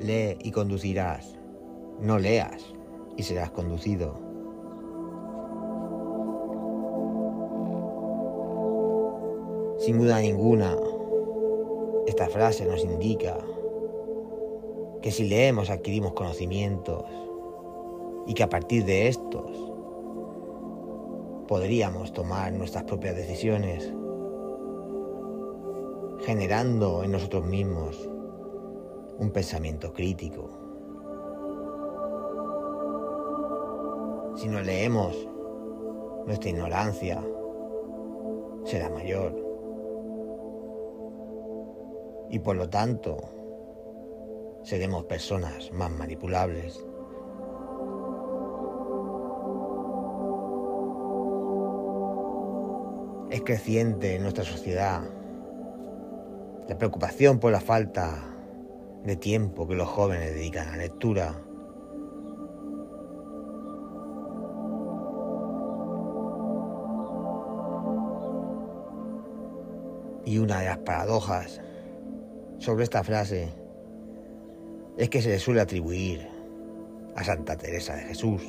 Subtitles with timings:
[0.00, 1.36] Lee y conducirás.
[2.00, 2.62] No leas
[3.16, 4.14] y serás conducido.
[9.78, 10.76] Sin duda ninguna,
[12.06, 13.36] esta frase nos indica
[15.02, 17.04] que si leemos adquirimos conocimientos
[18.26, 19.50] y que a partir de estos
[21.48, 23.92] podríamos tomar nuestras propias decisiones,
[26.20, 28.08] generando en nosotros mismos
[29.18, 30.48] un pensamiento crítico.
[34.36, 35.16] Si no leemos,
[36.26, 37.20] nuestra ignorancia
[38.64, 39.34] será mayor.
[42.30, 43.16] Y por lo tanto,
[44.62, 46.84] seremos personas más manipulables.
[53.30, 55.02] Es creciente en nuestra sociedad
[56.68, 58.37] la preocupación por la falta
[59.04, 61.34] de tiempo que los jóvenes dedican a la lectura.
[70.24, 71.60] Y una de las paradojas
[72.58, 73.48] sobre esta frase
[74.98, 76.28] es que se le suele atribuir
[77.14, 78.42] a Santa Teresa de Jesús.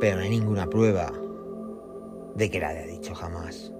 [0.00, 1.12] Pero no hay ninguna prueba
[2.34, 3.72] de que la haya dicho jamás.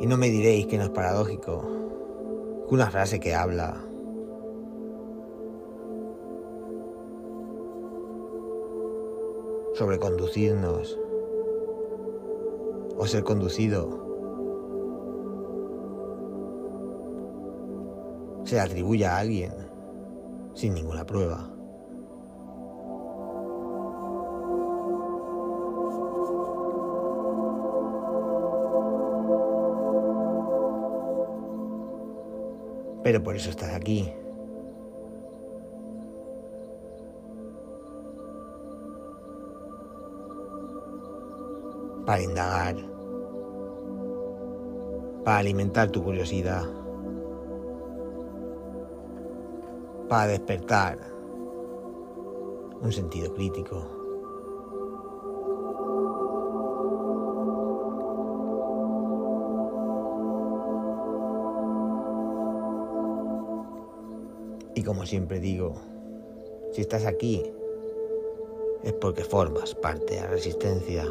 [0.00, 1.60] Y no me diréis que no es paradójico
[2.66, 3.84] que una frase que habla
[9.74, 10.98] sobre conducirnos
[12.96, 14.00] o ser conducido
[18.44, 19.52] se atribuya a alguien
[20.54, 21.59] sin ninguna prueba.
[33.02, 34.12] Pero por eso estás aquí.
[42.06, 42.76] Para indagar.
[45.24, 46.64] Para alimentar tu curiosidad.
[50.08, 50.98] Para despertar
[52.82, 53.99] un sentido crítico.
[64.80, 65.74] Y como siempre digo,
[66.72, 67.42] si estás aquí
[68.82, 71.04] es porque formas parte de la resistencia.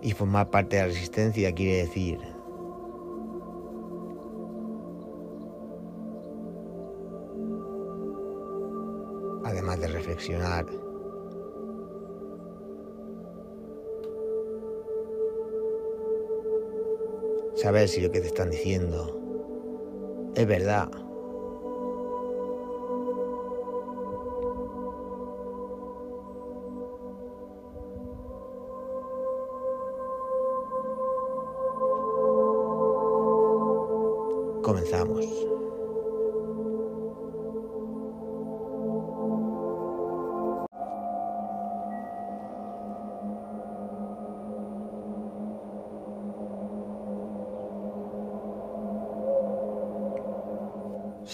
[0.00, 2.20] Y formar parte de la resistencia quiere decir
[9.44, 10.66] además de reflexionar,
[17.64, 19.18] saber si lo que te están diciendo
[20.34, 20.90] es verdad.
[34.62, 35.24] Comenzamos.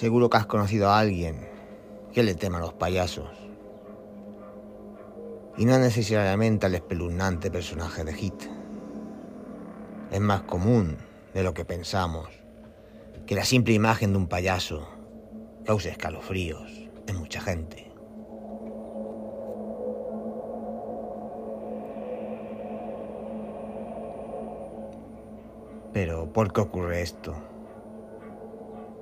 [0.01, 1.47] Seguro que has conocido a alguien
[2.15, 3.29] que le tema a los payasos.
[5.59, 8.45] Y no necesariamente al espeluznante personaje de Hit.
[10.11, 10.97] Es más común
[11.35, 12.31] de lo que pensamos
[13.27, 14.89] que la simple imagen de un payaso
[15.67, 17.93] cause escalofríos en mucha gente.
[25.93, 27.37] Pero, ¿por qué ocurre esto?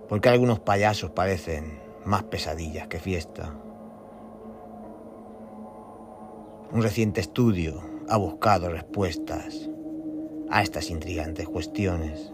[0.08, 3.54] Porque algunos payasos parecen más pesadillas que fiesta.
[6.72, 9.68] Un reciente estudio ha buscado respuestas
[10.50, 12.32] a estas intrigantes cuestiones.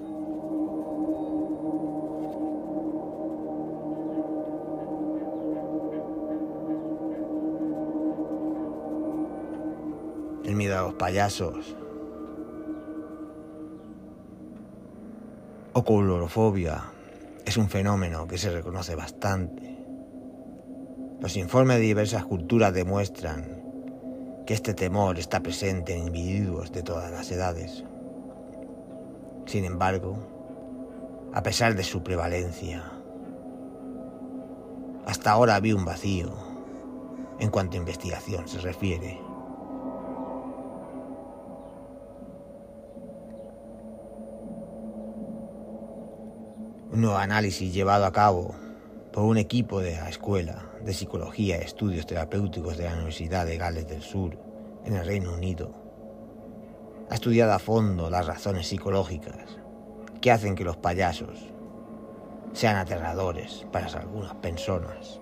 [10.45, 11.75] El miedo a los payasos.
[15.73, 16.94] O colorofobia
[17.45, 19.85] es un fenómeno que se reconoce bastante.
[21.21, 23.63] Los informes de diversas culturas demuestran
[24.47, 27.85] que este temor está presente en individuos de todas las edades.
[29.47, 30.19] Sin embargo,
[31.33, 32.85] a pesar de su prevalencia.
[35.07, 36.33] Hasta ahora había un vacío
[37.41, 39.21] en cuanto a investigación se refiere.
[46.95, 48.55] Un nuevo análisis llevado a cabo
[49.13, 53.57] por un equipo de la Escuela de Psicología y Estudios Terapéuticos de la Universidad de
[53.57, 54.39] Gales del Sur,
[54.85, 55.75] en el Reino Unido,
[57.11, 59.59] ha estudiado a fondo las razones psicológicas
[60.21, 61.51] que hacen que los payasos
[62.53, 65.19] sean aterradores para algunas personas.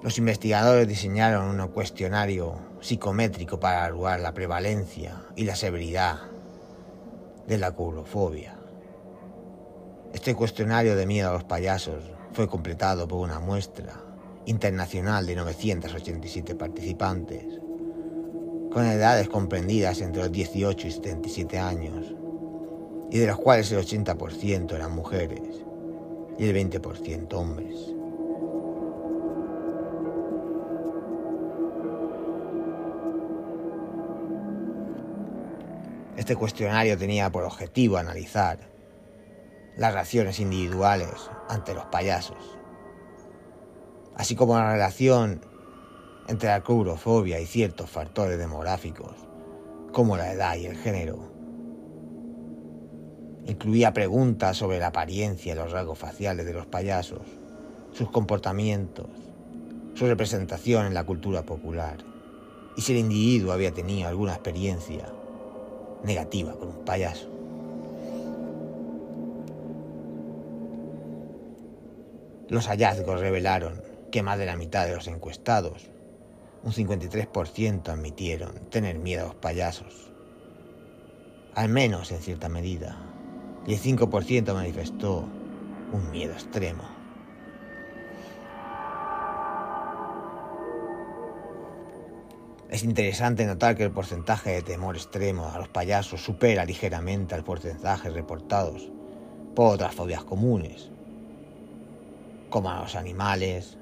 [0.00, 6.18] Los investigadores diseñaron un cuestionario psicométrico para evaluar la prevalencia y la severidad
[7.46, 8.56] de la courofobia.
[10.12, 12.02] Este cuestionario de miedo a los payasos
[12.32, 13.94] fue completado por una muestra
[14.46, 17.44] internacional de 987 participantes,
[18.72, 22.14] con edades comprendidas entre los 18 y 77 años,
[23.10, 25.64] y de los cuales el 80% eran mujeres
[26.38, 27.97] y el 20% hombres.
[36.28, 38.58] Este cuestionario tenía por objetivo analizar
[39.78, 42.58] las reacciones individuales ante los payasos,
[44.14, 45.40] así como la relación
[46.28, 49.12] entre la courofobia y ciertos factores demográficos,
[49.90, 51.32] como la edad y el género.
[53.46, 57.22] Incluía preguntas sobre la apariencia y los rasgos faciales de los payasos,
[57.92, 59.08] sus comportamientos,
[59.94, 61.96] su representación en la cultura popular
[62.76, 65.06] y si el individuo había tenido alguna experiencia
[66.02, 67.28] negativa con un payaso.
[72.48, 75.90] Los hallazgos revelaron que más de la mitad de los encuestados,
[76.64, 80.10] un 53%, admitieron tener miedo a los payasos,
[81.54, 82.96] al menos en cierta medida,
[83.66, 85.28] y el 5% manifestó
[85.92, 86.97] un miedo extremo.
[92.68, 97.42] Es interesante notar que el porcentaje de temor extremo a los payasos supera ligeramente al
[97.42, 98.90] porcentaje reportados
[99.54, 100.90] por otras fobias comunes,
[102.50, 103.78] como a los animales,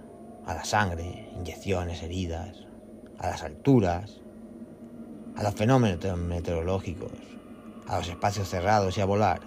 [0.46, 2.68] a la sangre, inyecciones, heridas,
[3.18, 4.20] a las alturas,
[5.34, 7.10] a los fenómenos meteorológicos,
[7.88, 9.40] a los espacios cerrados y a volar.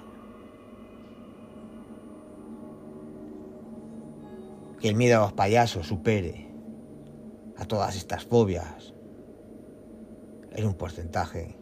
[4.82, 6.52] Que el miedo a los payasos supere
[7.58, 8.94] a todas estas fobias
[10.52, 11.58] en un porcentaje,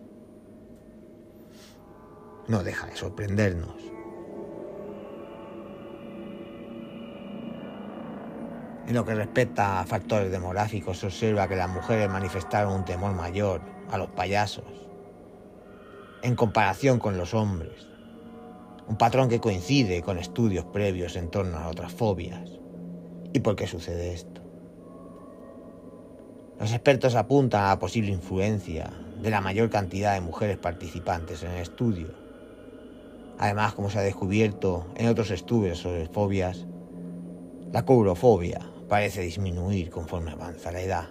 [2.47, 3.75] no deja de sorprendernos.
[8.87, 13.13] En lo que respecta a factores demográficos, se observa que las mujeres manifestaron un temor
[13.13, 14.87] mayor a los payasos
[16.21, 17.87] en comparación con los hombres,
[18.87, 22.49] un patrón que coincide con estudios previos en torno a otras fobias.
[23.33, 24.46] ¿Y por qué sucede esto?
[26.59, 31.51] Los expertos apuntan a la posible influencia de la mayor cantidad de mujeres participantes en
[31.51, 32.07] el estudio.
[33.37, 36.65] Además, como se ha descubierto en otros estudios sobre fobias,
[37.71, 38.59] la courofobia
[38.89, 41.09] parece disminuir conforme avanza la edad.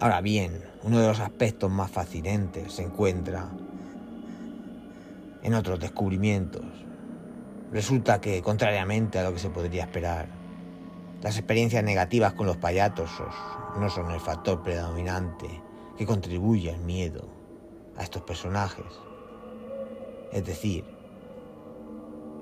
[0.00, 3.50] Ahora bien, uno de los aspectos más fascinantes se encuentra
[5.42, 6.85] en otros descubrimientos
[7.76, 10.28] Resulta que, contrariamente a lo que se podría esperar,
[11.20, 13.10] las experiencias negativas con los payasos
[13.78, 15.60] no son el factor predominante
[15.98, 17.28] que contribuye al miedo
[17.94, 18.86] a estos personajes.
[20.32, 20.86] Es decir,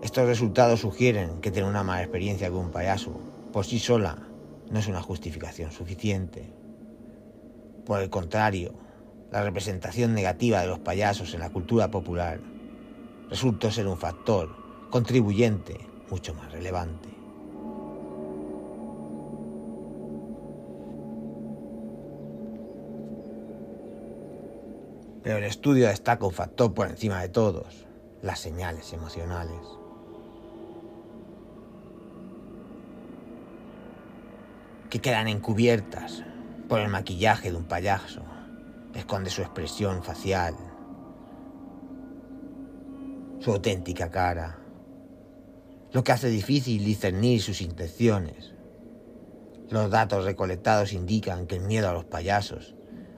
[0.05, 3.19] estos resultados sugieren que tener una mala experiencia con un payaso
[3.53, 4.17] por sí sola
[4.71, 6.49] no es una justificación suficiente.
[7.85, 8.73] Por el contrario,
[9.33, 12.39] la representación negativa de los payasos en la cultura popular
[13.29, 14.63] resulta ser un factor
[14.95, 15.77] contribuyente
[16.09, 17.09] mucho más relevante.
[25.25, 27.87] Pero el estudio destaca un factor por encima de todos,
[28.23, 29.59] las señales emocionales.
[34.91, 36.23] que quedan encubiertas
[36.69, 38.23] por el maquillaje de un payaso,
[38.95, 40.55] esconde su expresión facial,
[43.41, 44.61] su auténtica cara,
[45.95, 48.53] lo que hace difícil discernir sus intenciones.
[49.71, 52.75] Los datos recolectados indican que el miedo a los payasos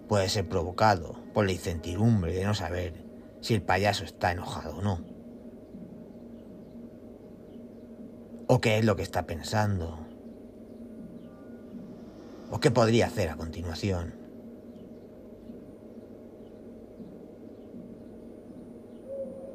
[0.09, 3.03] puede ser provocado por la incertidumbre de no saber
[3.41, 5.01] si el payaso está enojado o no.
[8.47, 9.99] ¿O qué es lo que está pensando?
[12.51, 14.15] ¿O qué podría hacer a continuación?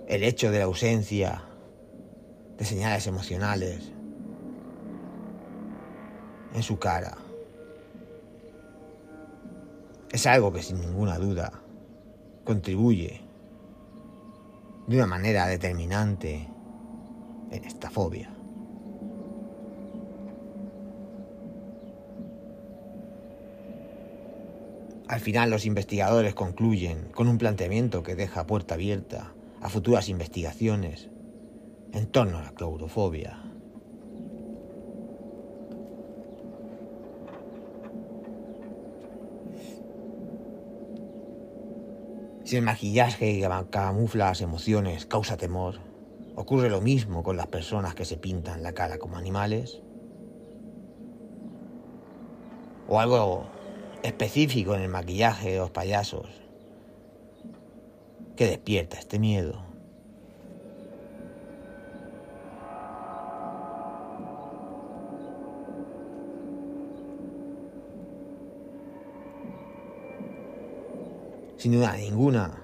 [0.07, 1.45] El hecho de la ausencia
[2.61, 3.91] de señales emocionales
[6.53, 7.17] en su cara
[10.11, 11.53] es algo que sin ninguna duda
[12.43, 13.21] contribuye
[14.85, 16.47] de una manera determinante
[17.49, 18.31] en esta fobia.
[25.07, 31.10] Al final los investigadores concluyen con un planteamiento que deja puerta abierta a futuras investigaciones
[31.93, 33.37] en torno a la claurofobia.
[42.43, 45.79] Si el maquillaje camufla las emociones causa temor,
[46.35, 49.81] ocurre lo mismo con las personas que se pintan la cara como animales.
[52.89, 53.45] O algo
[54.03, 56.27] específico en el maquillaje de los payasos
[58.35, 59.70] que despierta este miedo.
[71.61, 72.59] Sin duda ninguna,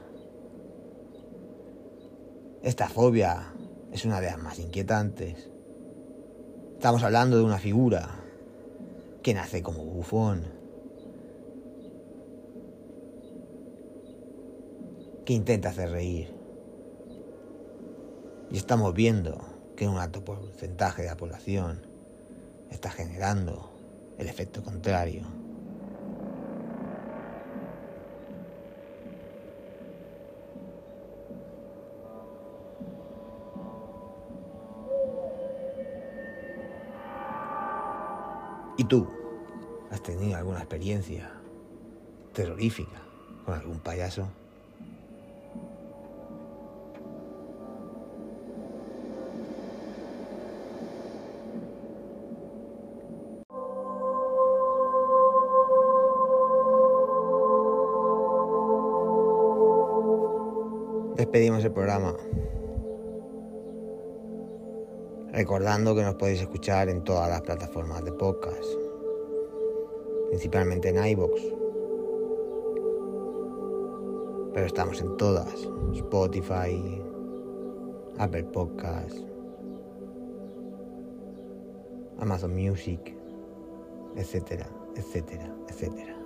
[2.64, 3.54] esta fobia
[3.92, 5.52] es una de las más inquietantes.
[6.74, 8.10] Estamos hablando de una figura
[9.22, 10.46] que nace como bufón,
[15.26, 16.34] que intenta hacer reír.
[18.50, 19.38] Y estamos viendo
[19.76, 21.86] que un alto porcentaje de la población
[22.72, 23.70] está generando
[24.18, 25.47] el efecto contrario.
[38.80, 39.08] ¿Y tú?
[39.90, 41.32] ¿Has tenido alguna experiencia
[42.32, 43.02] terrorífica
[43.44, 44.28] con algún payaso?
[61.16, 62.14] Despedimos el programa.
[65.38, 68.66] Recordando que nos podéis escuchar en todas las plataformas de podcast,
[70.30, 71.40] principalmente en iBox.
[74.56, 75.54] Pero estamos en todas:
[75.94, 77.04] Spotify,
[78.18, 79.24] Apple Podcasts,
[82.18, 83.16] Amazon Music,
[84.16, 86.17] etcétera, etcétera, etcétera.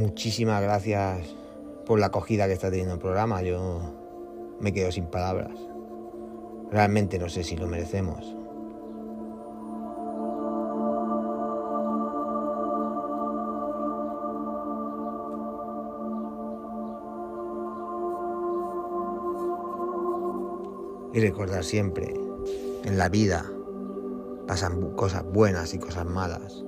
[0.00, 1.36] Muchísimas gracias
[1.84, 3.42] por la acogida que está teniendo el programa.
[3.42, 3.92] Yo
[4.58, 5.52] me quedo sin palabras.
[6.70, 8.34] Realmente no sé si lo merecemos.
[21.12, 22.14] Y recordar siempre,
[22.84, 23.44] en la vida
[24.46, 26.64] pasan cosas buenas y cosas malas,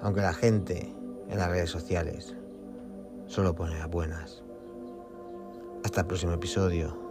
[0.00, 0.94] aunque la gente
[1.28, 2.36] en las redes sociales
[3.28, 4.42] solo pone a buenas.
[5.84, 7.07] Hasta el próximo episodio.